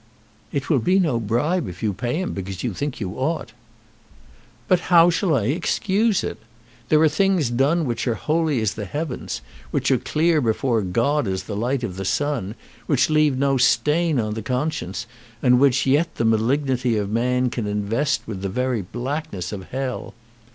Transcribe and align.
"It 0.51 0.67
will 0.67 0.79
be 0.79 0.97
no 0.97 1.19
bribe 1.19 1.69
if 1.69 1.83
you 1.83 1.93
pay 1.93 2.15
him 2.19 2.33
because 2.33 2.63
you 2.63 2.73
think 2.73 2.99
you 2.99 3.11
ought." 3.19 3.51
"But 4.67 4.79
how 4.89 5.11
shall 5.11 5.35
I 5.35 5.43
excuse 5.43 6.23
it? 6.23 6.39
There 6.89 6.99
are 7.03 7.07
things 7.07 7.51
done 7.51 7.85
which 7.85 8.07
are 8.07 8.15
holy 8.15 8.61
as 8.61 8.73
the 8.73 8.85
heavens, 8.85 9.41
which 9.69 9.91
are 9.91 9.99
clear 9.99 10.41
before 10.41 10.81
God 10.81 11.27
as 11.27 11.43
the 11.43 11.55
light 11.55 11.83
of 11.83 11.97
the 11.97 12.03
sun, 12.05 12.55
which 12.87 13.11
leave 13.11 13.37
no 13.37 13.57
stain 13.57 14.19
on 14.19 14.33
the 14.33 14.41
conscience, 14.41 15.05
and 15.39 15.59
which 15.59 15.85
yet 15.85 16.15
the 16.15 16.25
malignity 16.25 16.97
of 16.97 17.11
man 17.11 17.51
can 17.51 17.67
invest 17.67 18.23
with 18.25 18.41
the 18.41 18.49
very 18.49 18.81
blackness 18.81 19.51
of 19.51 19.65
hell! 19.65 20.15